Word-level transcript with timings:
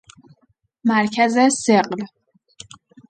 مرکز 0.83 1.37
ثقل 1.65 2.01